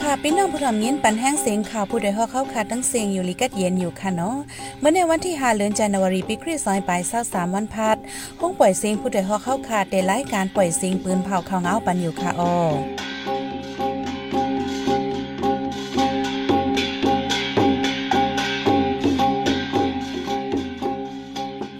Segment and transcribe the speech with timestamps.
[0.00, 4.36] ค่ะพี่น้องผู้ทำยินปันแห้งเสียงข่าวผู้ใดฮอเข้าขาดทั้งเสียงอยู่ลิกัดเย็นอยู่ค่ะเนาะ
[4.80, 7.96] เมื่อในวันที่5เดือนจันวารีปีคริสต์ศักราช23วันพัด
[8.40, 12.54] ห้องปล่อยเสียงผู้ใดฮอเข้าขาดได้รายการปล่อยเสียงปืนเผาข่าวเงาปันอยู่ค่ะอ๋อ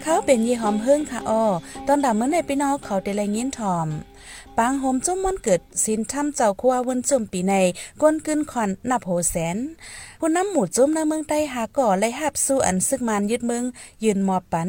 [0.03, 1.45] เขาเป็นยี่หอมเฮิ่งค่ะอ้อ
[1.87, 3.89] ตอนดับเมื่อในพี่น้องเขาได้ไรเงี้ยนทอม
[4.59, 7.55] ปางโฮมจุ้มมันเกิดสินทำเจ้าคัววันจุ่มปีใน
[8.03, 9.57] ก้นกึนขอนนับโหแสน
[10.21, 13.65] ผู้นำหมู่จุ้มในเมืองใต้หาก่อไล่หับสู้อันซึกมันยึดเมือง
[14.05, 14.69] ยืนหมอบปัน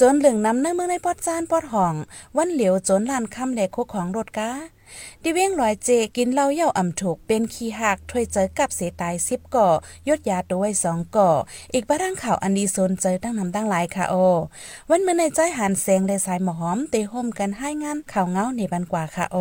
[0.00, 1.94] จนเหลืองน้ำในเมืองในปอดจานปอดห่อง
[2.36, 4.50] วันเหลียวจนลานคำแหลกโคของรถกา
[5.22, 9.68] ดิเว้งลอยเจกินเหล้าเย่าอ่ำถูกเป็นขี้หักถ้วยเจอกับเสตายสิบก่อ
[10.08, 11.30] ยดยาตัวไว้สองก่อ
[11.74, 14.14] อีกบ้านข่าวอันดีโซนเจอตั้งนำตั้งหลายค่ะโอ
[14.90, 19.36] วันเมื่อในใจหันแสงและสายหมอมเตะห่มกันให้งานข่าวเงาในบันกว่าค่ะโอ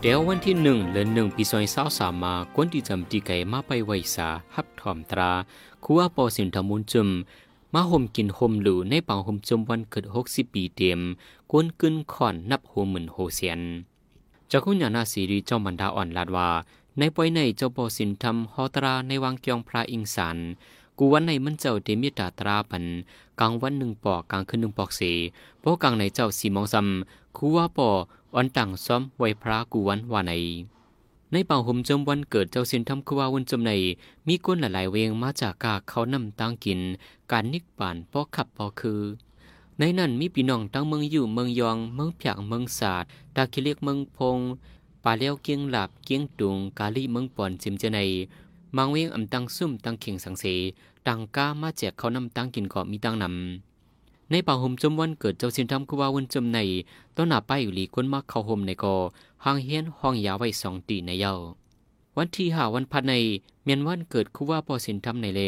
[0.00, 5.30] เดี๋ยววันที่หนึ่งเดือนหนึ่งปีซอยเศร้าสามมาควนที่จำตีไก่มาไปไวสาฮับถอมตรา
[5.84, 7.08] คัวปอสินทมุนจุม
[7.78, 11.00] มาห่มกินห่มหลูในปังห่มจมวันเกิดหกสิบปีเต็ม
[11.50, 13.60] กวนกึนขอนนับโหหมื่นโหเสียน
[14.50, 16.48] จ้าคุณญาณาสีรีเจ้ามันดาอ่อนลาดว่า
[16.98, 20.36] ในปอยในเจ้าปอสินทำฮอตราในวังเกียงพระอิงสัน
[20.98, 22.84] กูวันในมันเจ้าเดมิตาตราปัน
[23.40, 25.12] กลางวันหนึ่งปอกกลางคืนหนึ่งปอกสี
[25.60, 27.88] เพราะกลางในเจ้าสีมองซ้ำคูว่าปอ
[28.36, 30.32] อันต่างซ้อมไวพระกูวันว่าใน
[31.32, 33.72] ในเป่าห่มจมวันเกิดเจ้าสินทำคือว่าวันจมใน
[34.26, 36.80] มีก้นหลายๆเวงมาจากกาเขานำตังกิน
[37.30, 39.02] การนิกปานปอขับปอคือ
[39.78, 44.38] ในนั้นมีพี่น้องตั้งเมืองอยู่เมืองยองเมืองเพียงเมืองศาสตร์ตาคิเลียกเมืองพง
[45.04, 48.00] ป่าเลี้ยวเกียงหลับเกียงตุงกาลีเมืองปอนจิมเจใน
[48.76, 50.44] มังเวงอำตังซุ่มตังเข่งสังเส
[51.06, 53.65] ตังก้ามาแจกเขานำตังกินก็มีตังนำ
[54.30, 56.58] ในป่าห่มจมวันเกิดเจ้าสินทำคือว่าวันจมใน
[57.16, 58.96] ต้นหน้าป้ายอยู่หลีคนมาเข้าห่มในกอ
[59.44, 61.34] ห้างเฮียนห้องยาไว้สองตีในเย้า
[62.16, 63.14] วันที่หาวันพัดใน
[63.64, 65.40] เมียนวันเกิดคู่ว่าปอสินทำในเล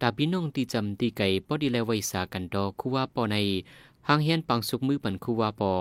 [0.00, 3.36] ตาพี่น้องตีจำตีไก่ปอดีแลไว้สากันดอคู่ว่าปอใน
[4.08, 5.72] ห้างเฮียนปังสุกมือปันคู่ว่าปอ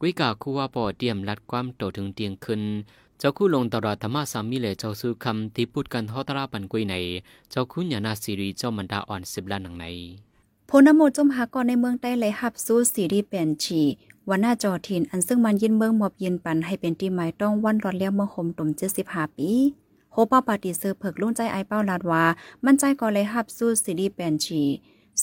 [0.00, 2.62] กุ้ยกาคู่ว่าปอเตรียมรัดความโตถึงเตียงขึ้น
[3.18, 6.94] เจ้าคู่ลงตลอดธรรมะสามีเลเจ้าซื้อคำที่พูดกันทอตราปันกุยใน
[7.50, 9.86] เจ้าคุณยานาสิริเจ้ามันดาอ่อนสิบล้านหนังใน
[10.70, 13.82] พนโมจมหากรในเมืองใต้เลยหับสู้สีดีเป็นฉี
[14.28, 19.50] วันหน้าจอทินอันซึ่งมันยินเมืองมอบยินปันให้เป็นที่หมายต้องวันรอดเลี้ยงเมืองหมตุ่มเจ็ดสิบห้าปี
[20.12, 22.24] โฮป้าปาติเซอเผิกลุ่นใจไอเป้าลาดว่า
[22.64, 24.62] มันใจก่อเลยหับสู้สีดีเป็นฉี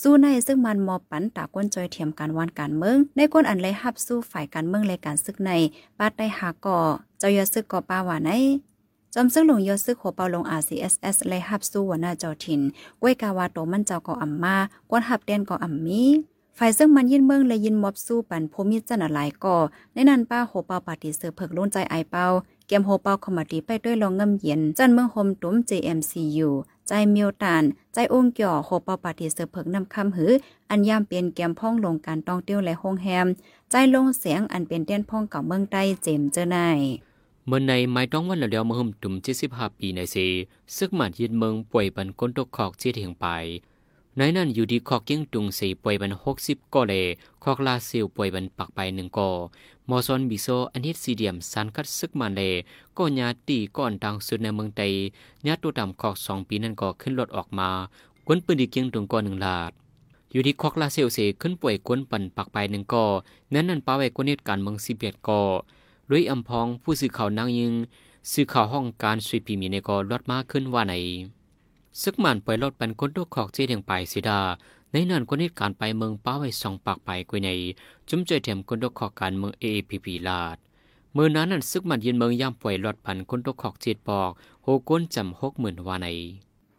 [0.02, 5.52] สู้ในซึ่งมันมอบปันตาก้นจอยเทียมการวันการเมือง ในก้นอันเลยหับสู้ฝ่ายการเมืองรายการซึกใน
[6.00, 6.79] ปาดได้หาก่อ
[7.19, 8.31] เจ้ายอซึกก่อป้าว่าไหน
[9.13, 12.61] จอมซึ่งหลงยอซึกหัวเปาลง RCSS เลยหับสู้วันหน้าจอทิน
[13.01, 14.55] ก้วยกาวาโตมันเจ้าก่ออัมมา
[14.91, 16.03] ก้นหับเด่นก่ออัมมี
[16.57, 19.57] ฝ่ายซึ่งมันยินเมืองเลยยินมอบสู้ปันพมิจันหลายก่อ
[19.94, 22.25] ในนั้นป้าโหเปาปาติเสือเผิกล้นใจไอเปา
[22.67, 26.49] เกมโฮเปาคอมมดีไปด้วยลองเงิมเย็น จันเมืองโฮมตุ้ม JMCU
[26.88, 30.31] ใจเมียวตาน ใจองเกี่ยวโฮเปาปาติเสือเผิกนำคำหือ
[30.69, 33.28] อันยามเปลี่ยนแกมพ่องลงการตองเตี้ยวและโฮงแฮม
[33.72, 36.57] ใจลงเสียงอันเป็นเต้นพ่องเก่าเมืองใต้เจมเจอไน
[37.47, 40.16] เมื่อในไม่ต้องวันละเดียวมาหุ่มตุ่มเจ็ดสิบห้าปีในเซ
[40.75, 43.25] ซึกหมันยินเมืองป่วยบันก้นตกขอกเจียเถียงไป
[44.18, 47.03] ในนั้นอยู่ดีคอกยิ่งตุงสีป่วยบันหกสิบก็เลย
[47.44, 49.29] คอกลาซิลป่วยบันปักไปหนึ่งกอ
[49.90, 52.41] มอซอนบิโซอันฮิตซีเดียมสันคัดซึกมันเล
[52.97, 54.81] ก็ญาตีก่อนดังสุดในเมืองไต
[55.47, 57.69] ญาตัวดำคอกสองปีนั้นก็ขึ้นรถออกมา
[58.28, 59.72] กวนปืนดีเกียงตุงก่อนหนึ่งลาด
[60.31, 63.06] อยู่ที่คอกลาเซลเซขึ้นป่วยกวนปันปักไปหนึ่งกอ
[63.53, 65.41] นั้นนั้นป้าไว้กวนเหตุการเมืองสิบเอ็ดกอ
[66.11, 67.73] ด้วยอำพองผู้สื่อข่าวนางยิง
[68.31, 70.94] สื่อข่าวห้องการสุยปีมีในกอลดมากขึ้นว่าใน
[72.01, 74.39] ซึกมันปล่อยรถปันคนตุกขอกเจียงไปสิดา
[74.91, 77.49] ในนั้นคนเหตุการไปเมืองป้าไว้สองปากไปกุยใน
[78.09, 80.58] จุ้มใจเถมคนตุกขอกการเมืองเอพีพีลาด
[81.13, 84.31] เมื่อนั้นนั้นซึกมันยืนเมืองย่ำปล่อยรถปันคนตุกขอกเจียปอก
[84.64, 86.07] โฮก้นจำหกหมื่นว่าใน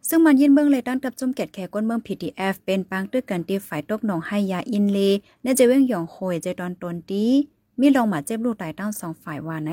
[0.09, 4.97] ซึ่งมันยินเมืองเลยตั้งกับจุ่มเกตแขก้นเมือง PTF เป็นปางตื้อกันตีฝ่ายตกหนองให้ยาอินเล
[5.43, 7.25] ในเจเว้งหยองโคยเจตอนตนตี
[7.79, 9.71] มีลองมาเจ็บลูกตายตั้งสองฝ่ายว่าไหน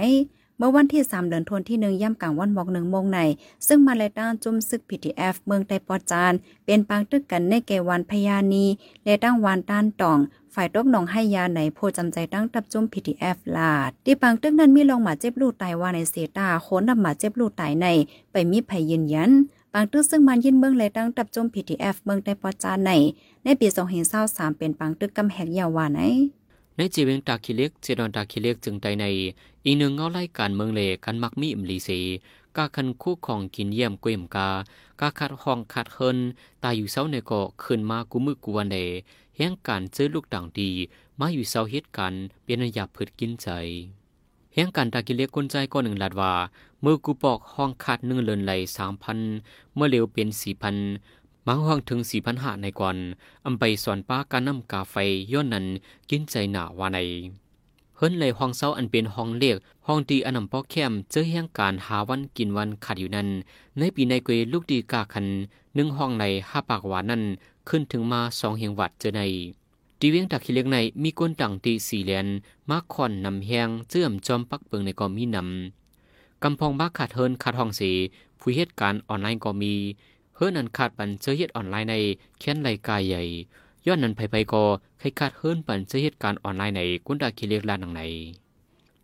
[0.58, 3.18] เมื่อวันที่ 3 เดือนธันวาคมที่หนึ่งย่ำกลางวันบอกหนึ่งโมงใน
[3.66, 6.32] ซึ่งมาเลต้าจุ่มซึก PTF เมืองไตปอจาน
[6.66, 8.64] เป็นปางตึกกันในเกวันพยานี
[9.04, 10.18] และตั้งวันต้านตอง
[10.54, 17.86] ฝ่ายตกหนองให้ยาในโพจำใจตั้งตับจุ่ม PTF ลาด ที่ปางตึกนั้นมีลงหมาเจ็บลูกตายว่าในเซตาโคนนำมาเจ็บลูกตายใน
[18.32, 19.30] ไปมีภัยยืนยัน
[19.72, 22.90] ปางตึกซึ่งมันยินเมืองและตั้งตับจุ่ม PTF เมืองไตปอจานใน
[23.44, 23.66] ในปี
[24.12, 26.00] 2023เป็นปางตึกกำแหกยาวว่าไหน
[26.82, 29.04] ในจีเวงตาคิเล็กเจดอนตาคิเล็กจึงใจใน
[29.64, 31.88] อีกหนึ่งเงาไล่การเมืองเลกันมักมีอิมลีเซ
[32.56, 34.48] กาคันคู่ของกินเยี่ยมกวยมกา
[35.00, 36.18] กาคัดห้องคัดเฮิน
[36.62, 38.76] ตายอยู่เสาในเกาะขึ้นมากูมือกูวันเด
[39.36, 40.70] แห่งการเจอลูกต่างดี
[41.18, 43.48] มาอยู่เสาเหตุการณ์เป็นอยาผืดกินใจ
[44.54, 46.32] แห่งการตากิเล็กคนใจก็หนึ่งลาดว่า
[46.84, 49.18] มือกูปอกห้องขาดหนึ่งเลินไหลสามพัน
[49.74, 50.76] เมื่อเร็วเป็นสี่พัน
[51.52, 52.96] มาห้องถึงสี่พันหาในก่อน
[53.46, 54.94] อำไปสอนป้าการนำกาไฟ
[55.32, 55.66] ย้อนนั้น
[56.10, 56.98] กินใจหนาวาใน
[57.96, 59.56] เฮิรนเลยห้องเศร้าอันเป็นห้องเรียก
[59.86, 63.28] ห้องตีอันนำปอกแคมเจอแห่งการหาวันกินวันขัดอยู่นั้น
[63.78, 65.26] ในปีในเกวลูกดีกาคัน
[65.74, 67.22] หนึ่งห้องในห้าปากหวานนั้น
[67.68, 69.22] ขึ้นถึงมาสองเฮียงวัดเจอใน
[70.00, 72.26] ตีเวียงตักขี้เล็กในมีก้นต่างตีสี่เหรียญ
[72.70, 77.90] มาคอนนำแหงเจื่อมจอมปักเปิงในกอมีนำกำพองบ้าขาดเฮินขาดห้องสี
[78.38, 79.74] ผู้เหตุการณ์ออนไลน์ก็มี
[80.40, 81.94] เฮิรนนั้นขาดปันเจอเหตุออนไลน์ใน
[82.38, 83.22] แค้นไรกายใหญ่
[83.86, 84.64] ย้อนนันไผๆก็
[84.98, 88.02] ใครขาดเฮิรนปันเจอเหตุการออนไลน์ในกุนดาขี้เลกลานหนังใน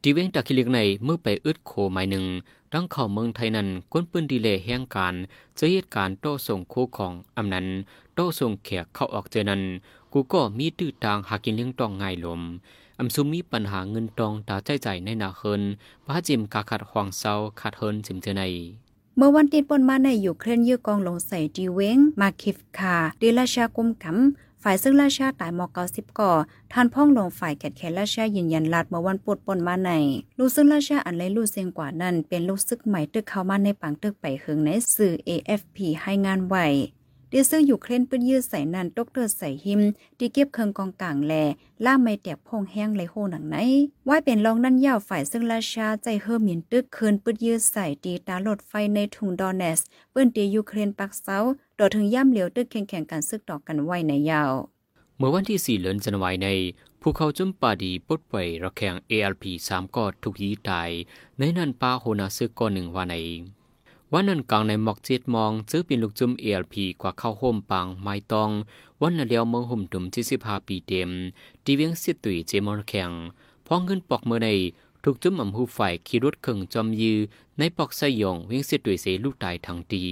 [0.03, 2.25] ตีเวียงตักขี้เลกในเมื่อไปอึดโคหมายหนึ่ง
[2.73, 5.15] ดังเข้าเมืองไทยนั้นก้นปืนดีเลแห่งการ
[5.57, 7.67] เจอเหตุการโต้ส่งคู่ของอำนั้น
[8.15, 9.63] โต้ส่งแขกเข้าออกเจอนั้น
[10.13, 12.43] กูก็มีตื้อทางหากินเลี้ยงตองง่ายลม
[12.99, 15.63] อำซุมมีปัญหาเงินตองตาใจใจในนาเฮิน
[16.05, 18.45] พระจิมกาขัดห่วงเศร้าขาดเฮินจิมเจอใน
[19.19, 26.31] เมื่อวันติดปนมาในอยู่เคลื่อนยื้อกองลงใส่ดีเวงมาคิฟคาดีราชากุมกำฝ่ายซึ่งราชาตายมอเกาสิบก่อ
[26.73, 29.91] ท่านพ่องลงฝ่ายแกดแคราชายืนยันลาดเมื่อวันปดปนมาใน
[30.39, 36.57] ลูกซึ่งราชาอันไรลูกเซียงกว่านั้นเป็นลูกซึกใหม่ตึกเข้ามาในปังตึกไปเฮืองในสื่อ AFP ให้งานไหว
[37.33, 39.81] ดีซึ่งอยู่เครนปืนยืดใส่นันตกเตือใส่หิม
[40.19, 41.33] ที่เก็บเคิงกองกลางแล
[41.85, 43.57] ล่าไม่แตกพงแห้งเลโหหนังไหน
[44.09, 49.81] ว่าเป็นรองนั่นยาวฝ่ายซึ่งราชาใจเฮอหมินตึกคืนปืนยืดใส่ตีตาหลดไฟในถุงดอนเนส
[50.15, 51.39] ปืนตียูเครนปักเซา
[51.77, 54.53] โดดถึงย่ำเหลียวตึกแข่งแข่งกันซึกดอกกันไว้ในยาว
[55.19, 56.49] เมื่อวันที่สี่เดือนจันวายใน
[57.01, 58.35] ภูเขาจุมปาดีปดไป
[58.65, 60.91] ระแข่ง ALP สามกอดถูกยีตาย
[61.39, 63.17] ในนันปาโหนาซึกก่อนหนึ่งวันใน
[64.13, 68.51] วันนั้นกลางในหมอกเจ็ดมองซื้อเป็นลูกจุ่มเอลพีกว่าเข้าห่มปังไม้ตอง
[69.01, 71.11] วันนั้นเลียวเมืองห่มตุ่มที่สิบห้าปีเต็ม
[71.65, 73.11] ตีเวียงสิตุยเจมอนแข่ง
[73.67, 74.49] พองเงินปอกเมื่อใน
[75.03, 77.19] ถูกจุ่มอ่ำหูไฟขี่รถเข่งจอมยือ
[77.59, 80.03] ในปอกสยองเวียงสิตุยเสลูกตายทั้งตี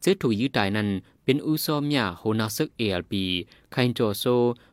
[0.00, 0.88] เจ้ถูกยื้อตายนั้น
[1.24, 3.24] เป็นอุซอมยาโฮนาซึกเอลพี
[3.72, 4.24] ไคโจโซ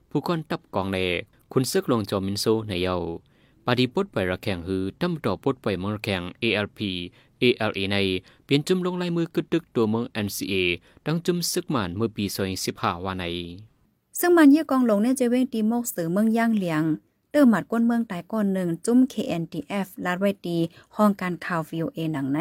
[0.09, 0.97] ผู้คนตับกองเล
[1.51, 2.95] คุณซึกลงจอมินโซในเยา
[3.65, 6.79] ปาดีปดไประแข่งฮือตั้มต่อปดไปมืองแข่ง ALP
[7.42, 7.98] ALA ใน
[8.45, 10.54] เปลี่ยนจุมลงลายมือกึดตึกตัวเมือง NCA
[11.06, 12.25] ตั้งจุมซึกมันเมื่อปี
[12.66, 13.25] 2015ว่าใน
[14.19, 16.84] ซึ่งมันยี่กองลงเนี่ยจเวงตีโมกสือเมืองย่างเหลียง
[17.31, 20.57] เติมหมัดก้นเมืองตายก้อนหนึ่งจุ้ม KNTF ลาดไว้ตี
[20.95, 22.39] ห้องการข่าว VOA หนังใน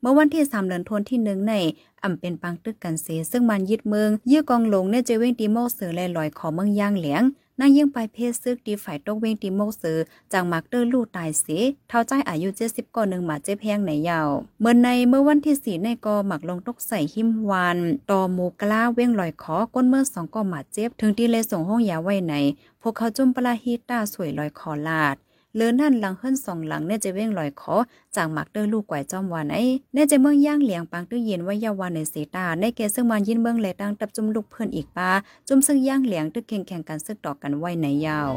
[0.00, 1.54] เมื่อวันที่3เดือนธันวาคมที่หนึ่งใน
[2.02, 7.22] อ่ำเป็นปังตึกกันเสซึ่งมันยึดเมืองยี่กองลงเนี่ยจเวงตีโมกสือแลลอยขอเมืองย่างเหลียง
[7.60, 9.98] นางยิ่งไปเพศซึกดีฝ่ายตกเวงตีโมกสือ
[10.32, 14.28] จากมักเตอร์ลู่ตายเสียเท่าใจอายุเจ็ดสิบก่อนหนึ่งมาเจ็บแพงไหนยาว
[14.60, 17.78] เมื่อในเมื่อวันที่สี่ในกอหมักลงตกใส่หิมวาน
[18.10, 22.34] ต่อหมูกล้าเว้งลอยคอก้นเมื่อสองก่อหมาเจ็บ ถึงที่เลยส่งห้องยาไว้ไหน
[22.82, 25.16] พวกเขาจุ่มปลาฮีตาสวยลอยคอลาด
[25.56, 27.76] เลือนั่นหลังเฮิรนสองหลังเนี่ยจะเว้งลอยคอ
[28.16, 29.58] จากหมักเตอร์ลูกไก่จอมวานไอ
[29.92, 35.10] เนี่ยจะเมืองย่างเหลียงปังตื้อเย็นไว่ายาวานในเสตาในเกซึ่งมันยินเมืองเลยตั้งตับจุ่มลูกเพื่อนอีกปา
[35.48, 38.30] จุ่มซึ่งย่างเหลียงตึกแข่งแข่งกันซึกดอกกันไว้ในยาว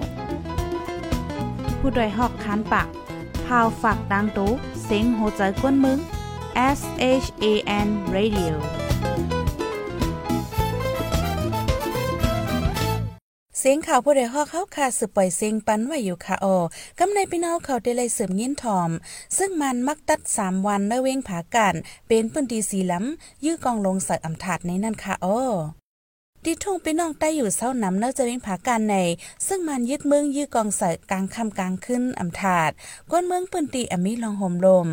[1.80, 2.88] ผู้ดยหอกคานปาก
[3.46, 4.52] พาวฝากดังตู้
[4.84, 6.00] เซ็งโหใจกวนมึง
[6.78, 6.80] S
[7.24, 7.46] H A
[7.86, 8.54] N Radio
[13.64, 16.60] เสียงข่าวผู้ใดฮอกเข้าค่ะสืบปล่อยเสียงปันไว้อยู่ค่ะออ
[17.00, 18.90] กำในพี่น้องเขาได้เลยเสริมยินถอม
[19.38, 21.76] ซึ่งมันมักตัด 3 วันในเว้งผากัน
[22.08, 25.81] เป็นปืนตีสีล้ำยื้อกองลงใส่อำถาดในนั่นค่ะออ
[26.46, 28.96] ดิทุ่งพี่น้องใต้อยู่เศร้าน้ำเนื้อจะเว้งผาการใน
[29.48, 32.72] ซึ่งมันยึดเมืองยื้อกองใส่กลางคำกลางขึ้นอำถาด
[33.12, 34.88] ก้นเมืองปืนตีอมีลองห่มลม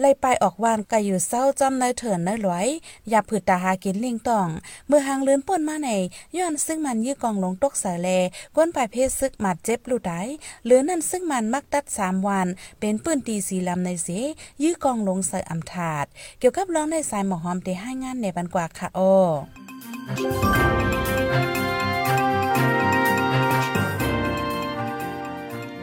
[0.00, 2.66] ไล่ไปออกวานกะอยู่เศร้าจอมในเถินในหลอย
[3.08, 4.48] อย่าผืดตาหากินลิงตอง
[4.88, 5.90] เมื่อหางเลือนป่นมาใน
[6.36, 8.08] ย้อนซึ่งมันยื้อกองลงตกใส่แล
[8.56, 10.20] ก้นปลายเพศซึกหมัดเจ็บลูได้
[10.64, 12.46] เหลือนั่นซึ่งมันมักตัดสามวัน
[12.80, 14.08] เป็นปืนตีสีลำในเส
[14.62, 16.04] ยื้อกองลงใส่อำถาด
[16.38, 19.14] เกี่ยวกับร้องในสายหมอหอมเตให้งานในบันกว่าค่ะอ้อ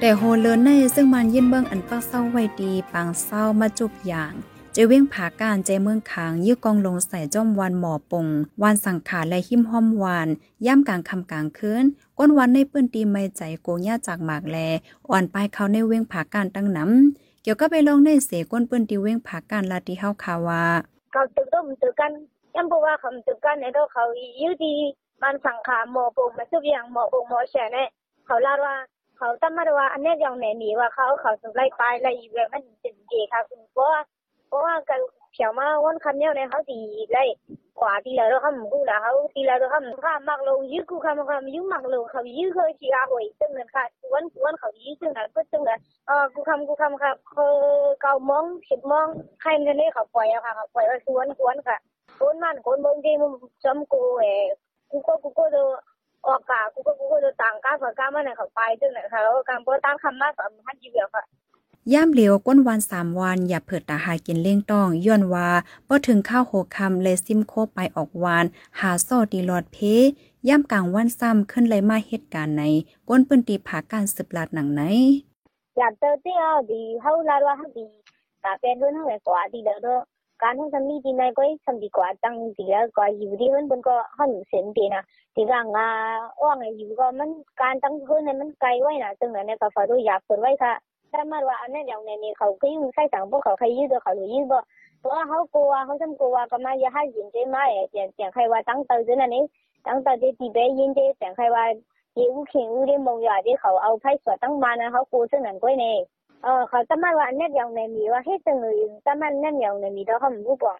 [0.03, 4.33] แต่โฮเลินในซึ่งมันยินเบิ่งอันปักเศร้าไว้ดีปางเศร้ามาจุบอย่าง
[4.73, 8.27] เจเว้งผาการเจเมืองขางยื้อกองลงใส่จ้อมวันหมอปง
[8.61, 10.27] วานสังขารและหิมห้อมวาน
[10.65, 11.83] ย่ำกลางคำกลางคืน
[12.17, 14.57] ก้นวันในปื้นตีไม่ใจโกญ่าจากหมากแล
[15.09, 20.63] อ่อนปลายเขาในเว้งผาการตั้งน้ำเกี่ยวกับไปลองในเสก้นปื้นตีเว้งผาการลาติเฮาคาวา
[21.11, 22.11] เขาตึกต้มตึกกัน
[22.55, 24.03] ยังบอกว่าเขาตึกกันในเราเขา
[24.41, 24.75] ยืดดี
[25.21, 27.87] มันสังขารหมอปงมาสุบอย่างหมอปงหมอแฉเนี่ย
[28.25, 28.75] เขาลาว่า
[29.23, 34.01] เขาตั้งมาว่าอันนี้ยังไหนหนีว่าเขาเขาสุไล่ไปไล่แบบมันจึงเกค่ะคุณเพราะว่า
[34.47, 35.01] เพราะว่าการ
[35.31, 36.79] เพียวมาวันคันเนี่ยในเขาตี
[37.13, 37.29] เลย
[37.79, 47.45] กว่าตีแล้วเขาหมูละเขาตีแล้วเขาข้ามักลงยื้อกูคำคำยื้อมักลงเขายื้อเคยชี้อาหวยซึ่งนั่นค่ะวันวันเขายื้อซึ่งนั่นก็ซึ่งนั่นเออกูคำกูคำค่ะเขา
[48.01, 49.07] เกามองผิดมอง
[49.41, 51.77] ใครมันนี่เขาปล่อยอะค่ะเขาปล่อยว่าสวนสวนค่ะ
[52.19, 53.31] คนมันคนบางทีมัน
[53.63, 54.25] จำกูเอ
[54.91, 55.90] กูก็กูก็จะอ
[56.27, 61.23] อกกากูก็กูก็จะต่างก้าฝักก้ามันเนี่ยเขาไปซึ่งนั่นค่ะแล้วการโปรตั้งคำมาสามพันยี่เดียวค่ะ
[61.93, 65.49] ย่ามเหลียวก้นวันสามวัน อย่าเผิดตาหากินเลี่ยงต้อง ย้อนว่า
[65.87, 68.45] บ่ถึงข้าวโหคำเลยซิมโคไปออกวาน
[68.79, 69.77] หาซอดีลอดเพ
[70.47, 72.63] ย่ามกลางวันซ้ำขึ้นเลยมาเหตุการณ์ไหน
[73.09, 74.81] ก้นปืนตีผาการสืบลาดหนังไหน
[75.77, 77.85] อยากเจอที่เอาดีเขาลาว่าดี
[78.43, 79.93] กาเป็นเรื่องอะไรกว่าดีแล้วก็
[80.42, 85.02] การที่ทำนี่ดีในก็ทำดีกว่าตั้งดีแล้วก็อยู่ดีมันบนก็เขาหนูเสียนดีนะ
[85.34, 85.88] ทีหลังอ่ะ
[86.42, 87.30] ว่างอยู่ก็มัน
[87.62, 90.72] การตั้งขึ้นเนี่ยมันไกลไว้นะจึงนั้นเนี่ยก็ฝากดูอยากเปิดไว้ค่ะ
[91.12, 94.60] ถ้ามาว่าอันนี้อย่างนี้เขาก็ยุ่งใส่สังพวกเขาใครยืดเขาหรือยืดบ่
[94.98, 99.44] เพราะเขากลัวเขาจำกลัวก็มาอย่าให้ยินใจมาเสียงเสียงใครว่าตั้งเตอนั่นนี่
[99.86, 101.64] ตั้งเตอที่ตีเบยินใจเสียงใครว่า
[102.16, 106.19] ยี่อู้เข่งอู้ได้มองอยู่ที่เขาเอาไพ่สวดตั้งมานะเขากลัวซึ่งนั้นก็เนี่ยเออเขาจะมาว่าอันนี้อย่
[107.83, 110.71] างนี้ว่าให้ตึงเลยจะมันนั่นอย่างนี้แล้วเขาไม่รู้บ่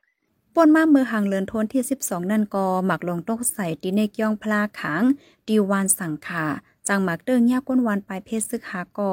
[0.56, 5.04] ป่นมาเมื่อหางเลินทนที่ 12 นั่นก็หมักลงโตกใส่ตีเนกย่องพลาขัง
[5.48, 6.46] ดีวานสังขา
[6.88, 9.12] จังหมักเดิงยาก้นวันปลายเพศซึกหาก่อ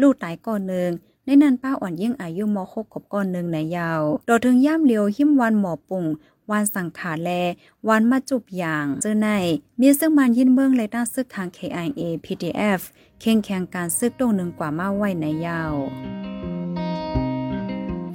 [0.00, 0.90] ลูกตายก่อนหนึ่ง
[1.24, 6.04] ในนั้นป้าอ่อนยิ่งอายุมอหกขบก่อนหนึ่งในยาวโดดถึงย่ามเลียวหิมวันหมอปุ่ง
[6.50, 7.30] วันสังขาแล
[7.88, 9.28] วันมาจุบอย่างเจอใน
[9.80, 12.80] มีซึ่งมันยินเบิ้งเลยตั้งซึกทาง KIA PDF
[13.20, 15.74] เข่งแข่งการซึกโดงหนึ่งกว่ามาไว้ในยาว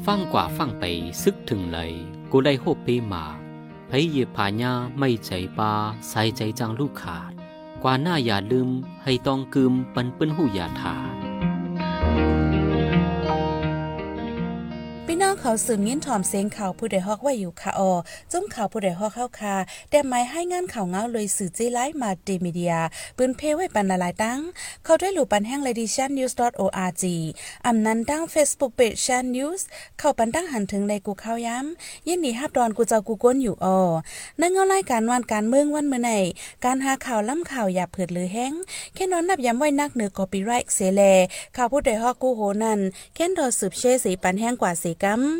[0.05, 0.83] ฟังกว่าฟังไป
[1.23, 1.91] ซึกถึงเลย
[2.31, 3.25] กูได้โฮปเปมา
[3.89, 5.71] พยเยพาญาไม่ใจปา
[6.09, 7.31] ใส่ใจจังลูกขาด
[7.83, 8.69] กว่าหน้าอย่าลืม
[9.03, 10.97] ให้ต้องกึมปันเปิ้นหูอย่าถา
[15.47, 17.91] เขาสืบยินถ่อมเสียงข่าวผู้ใดฮอกไว้อยู่ค่ะออ
[18.31, 19.55] จุ้มข่าวผู้ใดฮอกเข้าคา
[19.89, 22.73] แต่หมายให้งานข่าวเงาเลยสื่อเจไลมาเดมีเดีย
[23.17, 24.39] ปืนเพไว้ปันละลายตั้ง
[24.83, 27.03] เขาด้วยหลู่ปันแห้ง ladyshannews.org
[27.65, 29.61] อำนั้นตั้ง Facebook page shan news
[29.99, 33.79] เข้าปันตั้งหันถึงในกูเข้าย้ำยินดีฮับดอนกูเจ้ากูก้นอยู่ออ
[34.41, 36.11] นั่งเงารายการวันการเมืองวันเมื่อไหน
[36.65, 38.53] การหาข่าวล้ำข่าวอย่าเผิดหรือแห้ง
[38.93, 41.01] แค่นอนนับย้ำไว้นักเหนือ copyright เสแล
[41.55, 42.79] ข่าวผู้ใดฮอกกูโหนั่น
[43.15, 45.34] แค่นดอสืบเชสีปันแห้งกว่าสีกัม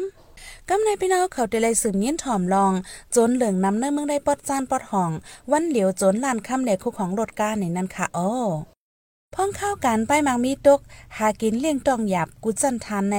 [0.70, 2.74] กำในพี่น้องเขาได้เลยสืบเงี้ยนถ่อมลอง
[3.16, 5.12] จนเหลืองน้ำเนื้อเมืองได้ปอดจานปอดห่อง
[5.52, 8.32] วันเหลียวจนลานค่ำเหล็กคู่ของรถก้าในนั้นค่ะอ้อ
[9.38, 10.80] พ้องข้าวการไปมังมีตก
[11.18, 13.18] หากินเลี้ยงตองหยับกุจันทานใน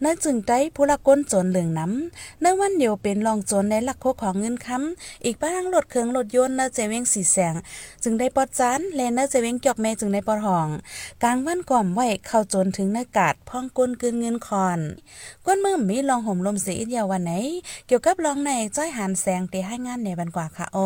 [0.00, 7.54] เนื้อจึงได้ผู้ละก้นจนเหลืองน้ำเนื้อวันเดียวเป็นรองจนในหลักโคของเงินค้ำอีกบ้างรถเครื่องรถยนต์เนื้อเจเวงสีแสง
[8.02, 10.68] จึงได้ปอดจานและเนื้อเจเวงจอกแม่จึงได้ปอดห่อง
[11.22, 14.78] กลางวันก่อมไว้เข้าจนถึงเนื้อกาดพ้องก้นกึนเงินคอน
[15.46, 17.32] ก้นมือมีลองห่มลมสีอิยาวันไหน
[17.86, 20.78] เกี่ยวกับลองในจ้อยหันแสงเตให้งานในบันกว่าค่ะโอ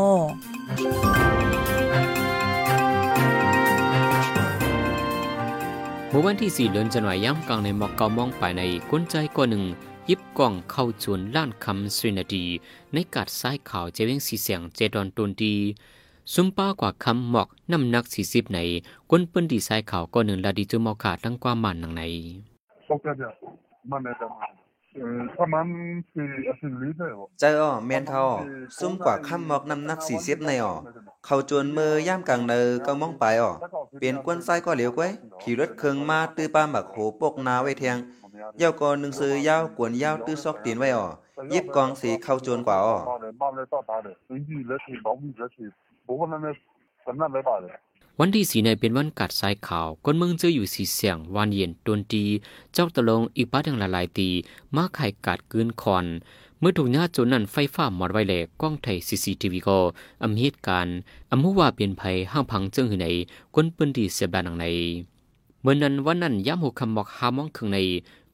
[6.12, 9.64] เมื่อวันที่สี่เดือนจันวาย่ำกลางในมอกเกามองไปในก้นใจก้อนหนึ่ง
[10.08, 12.44] ยิบกล่องเข้าจวนล้านคำสุนาดี
[12.92, 15.54] ในกัดซ้ายข่าวเจวิงสีเสียงเจดอนตนดี
[16.32, 18.58] ซุมป้ากว่าคำหมอกน้ำหนักสี่สิบใน
[19.10, 22.02] ก้นปืนดีซ้ายข่าวก้อนหนึ่งลาดีจูมอขาดทั้งกว่ามันหนังใน
[25.38, 25.66] ประมาณ
[26.12, 28.24] 4อาทิตลีได้บ่ใจอ๋อแมนเท่า
[28.78, 30.74] ซุ่มกว่าข้าาหมอกน้ำนักสี่เ40ในอ๋อ
[31.26, 33.52] เขาจวนมือย่ามกลางเนอก็มองไปอ๋อ
[33.98, 35.10] เปลี่ยนก้นไส้ก็เหลียวก้ย
[35.42, 37.96] ขี่รถเครื่องมาตื้อป้าหมักโหปกนาไว้เทียง
[38.60, 41.06] ยาวก็นหนึ่งซื้อยาวกวนยาวตื้อซอกตีนไว้อ๋อ
[41.52, 42.96] ยิบกองสีเข้าจวนกว่าอ๋อ
[48.22, 52.24] วันที่สี่ในเป็นวันกัดสายข่าวก้นเมืองเจออยู่สีเสียงวันเย็นตวนตี
[52.72, 54.28] เจ้าตะลงอีป้าทั้งหลายตี
[54.76, 56.06] มาไข่กัดกืนคอน
[56.58, 59.78] เมื่อถูกญาติโจนั่นไฟฟ้ามอดไว้แหลกกล้องไทยซีซีทีวีก็
[60.24, 60.94] อำเหตุการณ์
[61.30, 63.08] อำมุวาเปลี่ยนภัยห้างพังเจิงหือใน
[63.54, 64.66] ก้นปืนดีเสียบานหนังใน
[65.62, 67.78] เมื่อนั้นวันนั้นย้ำหกคำบอกหามองขึงใน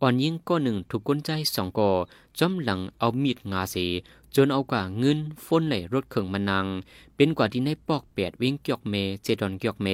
[0.01, 1.91] อ่อนยิ่งก้อนหนึ่งถูกก้นใจสองก่อ
[2.39, 3.77] จอมหลังเอามีดงาเส
[4.37, 6.67] จนเอากว่าเงินฝนไหลรถเข่งมันนาง
[7.17, 9.89] เป็นกว่าที่ในปอกแปดวิ่งเกียกเมเจดอนเกียกเม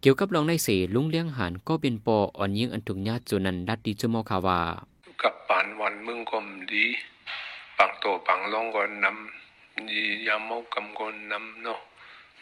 [0.00, 4.60] เกี่ยวกับรองในเสลุงเลี้ยงหันก็เป็นปออ่อนยิงอันถุงญาติจนนั้นดัดดีจมอคาวา
[5.22, 6.84] กับปานวันมึงก็มดี
[7.78, 11.78] ปังโตปังลองก็นำยียามเมากำก็นำเนาะ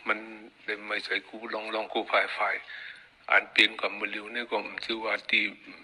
[0.07, 0.19] มัน
[0.65, 2.55] เลยไม่ใช่กูลองลองกูฝ่ายฝ่าย
[3.31, 5.41] อันเปลี่ยนกับมือเร็วเนี่ยก็มชื่อว่าตี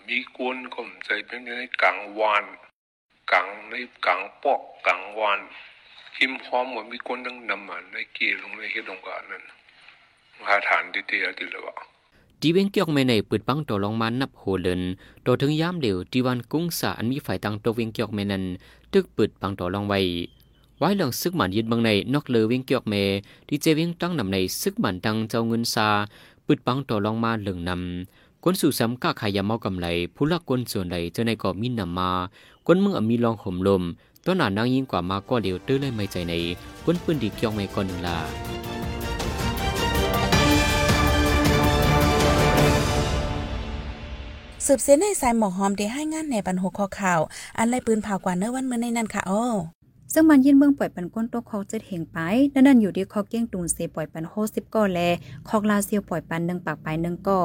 [0.06, 2.44] มีกวนก็มใจเป็นในกลางวาน
[3.32, 3.74] กลางใน
[4.06, 5.40] กลางปอกกลางวาน
[6.18, 9.42] หิมพร้อมว่ามีกวนดังนำมันในเกลงในเฮ็ดลงกานั้น
[10.48, 11.74] หาฐานที่เตียติละวะ
[12.40, 14.82] ตีเวงเกียกไม่ในปืดปังตัวลองมานับโหเลิน
[15.26, 18.44] ตัวถึงยามเหลวที่วันกุ้งสาอันมีฝ่ายตังตัวเวงเกียกไม่นั้น
[18.92, 20.00] ตึกปืดปังตัวลองไว้
[20.78, 22.94] ไว้เรื่องซึกหมันยืนบางในนอกเลอเวงเกียกเม
[23.48, 25.88] ที่เจเวงตั้งนำในซึกหมันตังเจ้าเงินซา
[26.46, 32.10] ปืดปังตัวลองมาเหลืองนำ กวนสู่ซ้ำก้าขายาเมากำไรผู้ลักกวนส่วนใดเจอในก่อมินนำมา
[32.66, 33.82] กวนมึงอมีลองห่มลม
[34.26, 36.34] ต้นหนานางยิ่งกว่ามาก็เหลวตื้อเลยไม่ใจใน
[36.84, 38.18] กวนปืนดีเกียกไม่ก่อนหนึ่งลา
[44.66, 47.20] สืบเสียในสายหมอกหอมได้ให้งานในปันหกคอข่าว
[47.58, 49.44] อันไรปืนเผากว่าเนื้อวันเมื่อในนั้นค่ะอ้อ
[50.12, 52.18] ซึ่งมันยินเมืองปล่อยปันก้นตกคอกเจ็ดเหงไป
[52.54, 55.00] นั่นนั่นอยู่ที่คอกเกี้ยงตุนเซปล่อยปันโฮสิบก่อแล
[55.48, 57.42] คอกลาเซียวปล่อยปันหนึ่งปากไปหนึ่งก่อ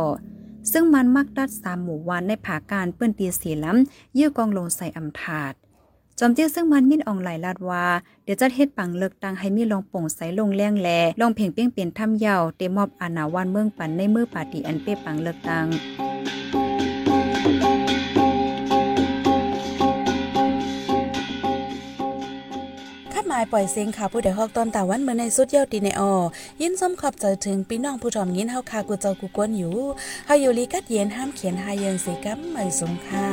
[0.72, 5.54] ซึ่งมันมักดัดสามหมู่วันในผาการเปื้อนตีสีล้ำยื้อกองลงใส่อำถาด
[6.20, 7.86] จอมเตี้ยซึ่งมันมินอองไหลลาดว่า
[8.24, 10.90] เดี๋ยวจะเฮ็ดปังเลิกตังให้มีลองโป่งใสลงแรงแล
[11.22, 26.14] ลองเพ่งเปี้ยงเปลี่ยนถ้ำยาวเตมอบอาณาวันเมืองปันในมือปาตีอันเป้ปังเลิกตังาหมายปล่อยเสียงข่าวผู้ใดฮอกตอนตาวันเมื่อในสุดเย้าตีในออ
[26.62, 29.74] ยินส้มขอบใจถึงพี่น้องผู้ชอมยินเฮาคากูเจ้ากูกวนอยู่
[30.26, 33.28] เฮาอยู่ลีกัดเย็นห้ามเขียนหาเยินสีกัมไม่สงค่า